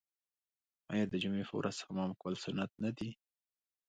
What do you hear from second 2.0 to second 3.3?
کول سنت نه دي؟